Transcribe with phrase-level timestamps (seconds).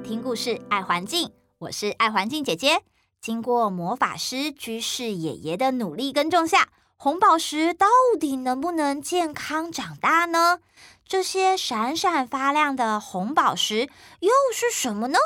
[0.00, 1.32] 听故事，爱环境。
[1.58, 2.82] 我是爱环境姐姐。
[3.20, 7.86] 经过魔法师居士爷爷的努力耕种下，红宝石到
[8.18, 10.60] 底能不能健康长大呢？
[11.04, 13.88] 这些闪闪发亮的红宝石
[14.20, 15.18] 又是什么呢？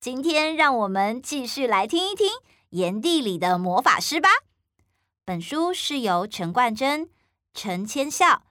[0.00, 2.28] 今天让我们继续来听一听
[2.70, 4.28] 《炎地里的魔法师》吧。
[5.24, 7.08] 本书是由陈冠珍、
[7.54, 8.42] 陈千孝、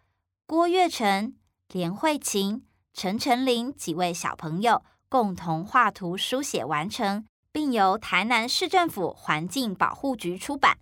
[0.48, 1.36] 郭月成、
[1.68, 4.82] 连慧琴、陈晨琳几位小朋友
[5.14, 10.80] 共同画图书写完成，并由台南市政府环境保护局出版。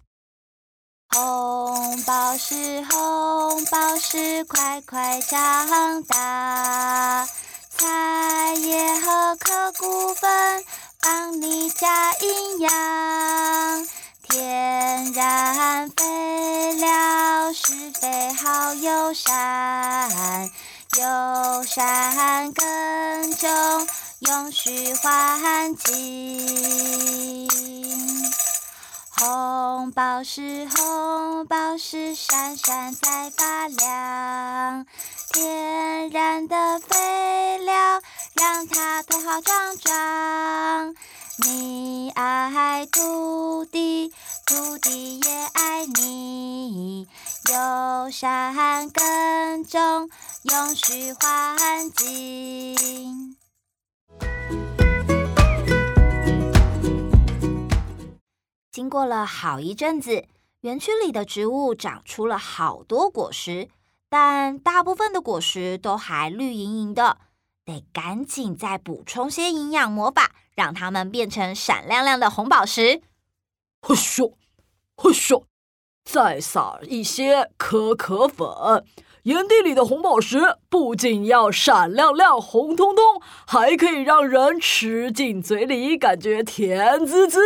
[1.09, 7.27] 红宝石，红宝石，快快长大，
[7.71, 10.63] 菜叶和壳骨粉
[11.01, 13.85] 帮你加营养，
[14.29, 20.49] 天然肥料，施肥好友善。
[20.97, 23.49] 友善耕种，
[24.21, 27.47] 永续环境。
[29.09, 34.85] 红宝石，红宝石，闪闪在发亮。
[35.33, 37.99] 天然的肥料，
[38.35, 40.95] 让它头好壮壮。
[41.43, 44.13] 你爱土地，
[44.45, 47.07] 土地也爱你。
[47.51, 50.11] 友善耕种。
[50.43, 53.40] 永续环境。
[58.91, 60.25] 过了好一阵子，
[60.59, 63.69] 园区里的植物长出了好多果实，
[64.09, 67.19] 但大部分的果实都还绿莹莹的，
[67.63, 73.01] 得赶紧再补充些营养魔法，让它们变成闪亮亮的红宝石。
[73.81, 74.33] 嘿咻，
[74.97, 75.45] 嘿咻，
[76.03, 78.45] 再撒一些可可粉。
[79.23, 87.39] 炎地里的红宝石不仅要闪亮亮、红彤彤，还可以让人吃进嘴里感觉甜滋滋。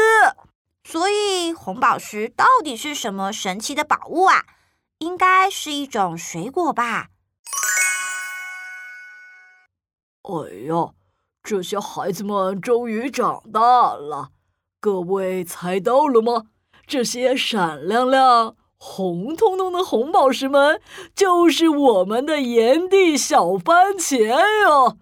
[0.87, 4.45] 所以，红宝石到底是什么神奇的宝物啊？
[4.99, 7.07] 应该是一种水果吧？
[10.21, 10.93] 哎呀，
[11.41, 14.29] 这些孩子们终于长大了，
[14.79, 16.45] 各位猜到了吗？
[16.85, 18.55] 这些闪亮亮。
[18.77, 20.79] 红彤彤的红宝石们，
[21.15, 24.97] 就是我们的炎帝小番茄哟！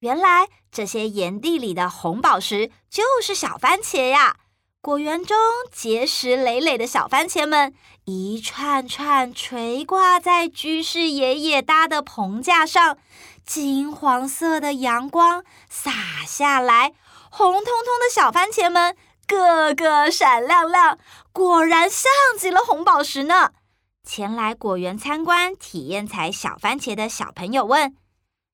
[0.00, 4.38] 原来这些炎帝里的红宝石就是小番茄呀！
[4.84, 5.36] 果园中
[5.70, 7.72] 结实累累的小番茄们，
[8.04, 12.98] 一串串垂挂在居士爷爷搭的棚架上，
[13.46, 15.92] 金黄色的阳光洒
[16.26, 16.94] 下来，
[17.30, 18.96] 红彤彤的小番茄们。
[19.24, 20.98] 个个闪亮亮，
[21.32, 23.52] 果然像极了红宝石呢！
[24.04, 27.88] 前来果园参观、体验采小番茄的小朋友问：“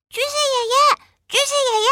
[0.09, 1.89] 居士爷爷，居士爷爷，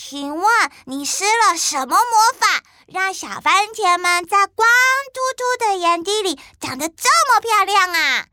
[0.00, 0.46] 请问
[0.84, 4.68] 你施了什么魔法，让小番茄们在光
[5.12, 8.26] 秃秃的炎地里长得这么漂亮啊？”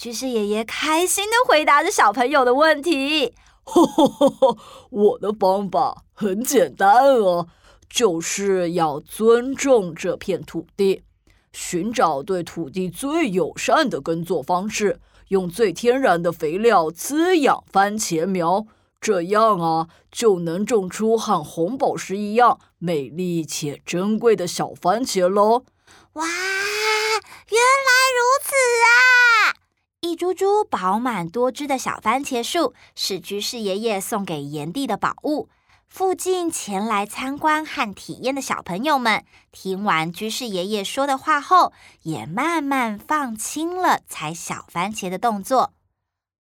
[0.00, 4.56] 居士爷爷开心的回答着小朋友的问题：“呵呵呵，
[4.88, 7.48] 我的方法很简单哦。”
[7.86, 11.04] 就是要尊重这片土地，
[11.52, 14.98] 寻找对土地最友善的耕作方式，
[15.28, 18.66] 用最天然的肥料滋养番茄苗，
[19.04, 25.66] 这样啊，就能种出和红宝石一样美丽且珍贵的小番茄喽！
[26.14, 28.54] 哇，原来如此
[28.86, 29.60] 啊！
[30.00, 35.50] 一株株饱满多汁的小番茄树，是居士爷爷送给炎帝的宝物。
[35.86, 39.22] 附近前来参观和体验的小朋友们，
[39.52, 45.74] 听完居士爷爷说的话后，也慢慢放轻了采小番茄的动作。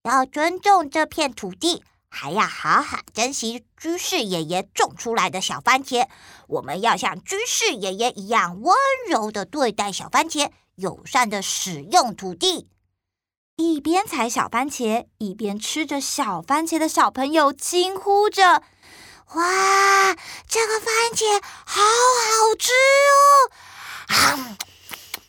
[0.05, 1.83] 要尊重这片土地，
[2.15, 6.07] 还要好好珍惜居士爷爷种出来的小番茄。
[6.47, 8.77] 我们要像居士爷爷一样温
[9.09, 12.69] 柔地对待小番茄，友善地使用土地。
[13.57, 18.63] 一边采小番茄，一边吃着小番茄的小朋友惊呼着。
[19.35, 20.15] 哇，
[20.47, 22.71] 这个番茄好好吃
[23.09, 23.49] 哦！
[24.09, 24.59] 啊，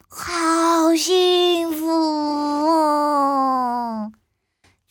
[0.09, 1.87] 好幸福
[2.67, 4.11] 哦！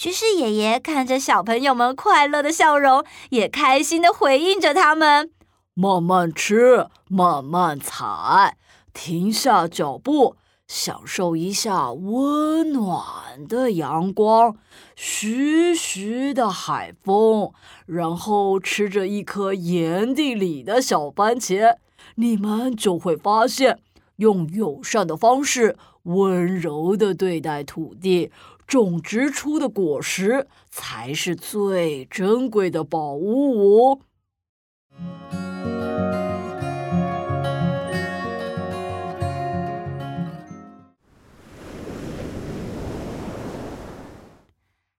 [0.03, 5.31] 居士爷爷看着小朋友们快乐的笑容，也开心地回应着他们：
[5.75, 8.57] 慢慢吃，慢慢采，
[8.93, 10.35] 停下脚步。
[10.67, 14.57] 享受一下温暖的阳光，
[14.97, 17.53] 徐徐的海风，
[17.87, 21.77] 然后吃着一颗炎地里的小番茄，
[22.17, 23.79] 你们就会发现，
[24.17, 28.33] 用友善的方式，温柔的对待土地，
[28.67, 34.03] 种植出的果实才是最珍贵的宝物。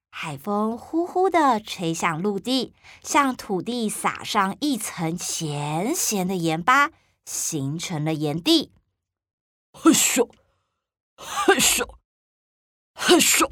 [0.10, 2.74] 海风呼呼地吹向陆地，
[3.04, 6.92] 向土地撒上一层咸咸的盐巴，
[7.26, 8.72] 形成了盐地。
[9.76, 10.30] 嘿咻，
[11.18, 11.86] 嘿咻，
[12.96, 13.50] 嘿咻，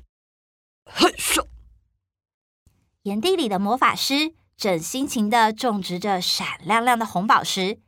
[0.86, 1.46] 嘿咻。
[3.04, 7.80] 岩地里的魔法师正辛勤地种植着闪亮亮的红宝石，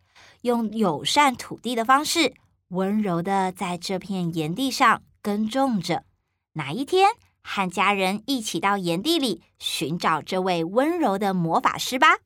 [0.41, 2.33] 用友善土地的方式，
[2.69, 6.05] 温柔地在这片岩地上耕种着。
[6.53, 7.09] 哪一天，
[7.43, 12.17] 和家人一起到岩地里寻找这位温柔的魔法师吧。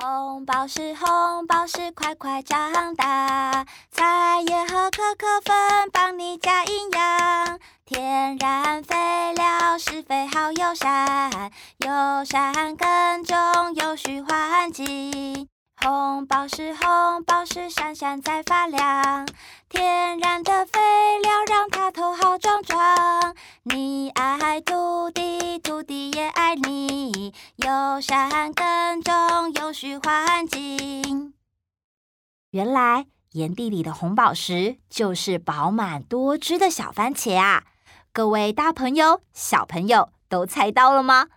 [0.00, 8.96] 红宝石，红宝石，快快长大，菜叶和可可粉帮你加营养，天然肥
[9.34, 13.36] 料，施肥好友善，友善耕种，
[13.74, 15.46] 有序环境。
[15.82, 19.26] 红宝石，红宝石，闪闪在发亮。
[19.70, 20.78] 天然的肥
[21.22, 23.34] 料让它头好壮壮。
[23.62, 27.32] 你爱土地，土地也爱你。
[27.56, 29.14] 友善耕种，
[29.54, 31.32] 有序环境。
[32.50, 37.64] 原来盐地里的红宝石就是饱满多汁的小番茄啊！
[38.12, 41.28] 各位大朋友、小朋友都猜到了吗？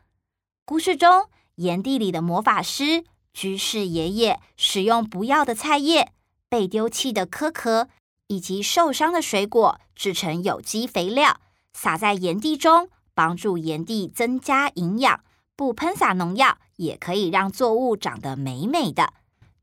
[0.66, 3.06] 故事中盐地里的魔法师。
[3.34, 6.12] 居士爷爷使用不要的菜叶、
[6.48, 7.90] 被丢弃的壳壳
[8.28, 11.42] 以及受伤的水果制成有机肥料，
[11.74, 15.24] 撒在盐地中，帮助盐地增加营养。
[15.56, 19.14] 不喷洒农药，也可以让作物长得美美的。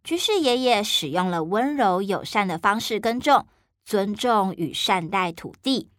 [0.04, 3.46] 居士爷爷使用了温柔友善的方式耕种，
[3.84, 5.90] 尊重与善待土地。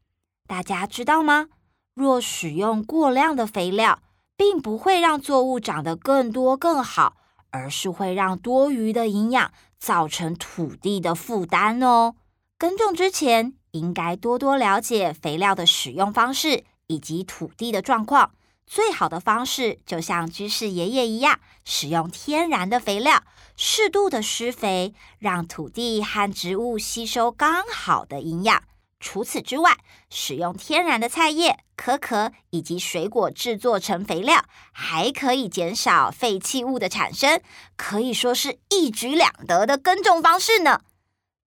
[0.48, 1.50] 大家知道吗？
[1.94, 4.02] 若使用过量的肥料，
[4.38, 7.18] 并不会让作物长得更多更好。
[7.52, 12.16] 而是会让多余的营养造成土地的负担哦。
[12.58, 18.32] 耕种之前应该多多了解肥料的使用方式以及土地的状况。
[18.68, 23.22] 最好的方式就像居士爷爷一样，使用天然的肥料，
[23.58, 28.64] 适度的施肥，让土地和植物吸收刚好的营养。
[29.02, 29.76] 除此之外，
[30.10, 37.42] 使用天然的菜叶、壳壳以及水果制作成肥料，还可以减少废弃物的产生，
[37.76, 40.82] 可以说是一举两得的耕种方式呢。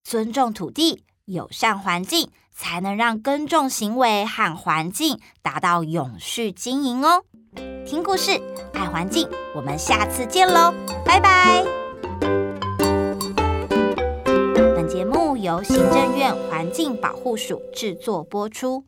[0.03, 7.25] 尊重土地，友善环境，才能让耕种行为和环境达到永续经营哦。
[7.87, 8.43] 听故事，
[8.75, 10.75] 爱环境，我们下次见喽，
[11.07, 11.84] 拜拜。
[14.87, 18.85] 节目由行政院环境保护署制作播出。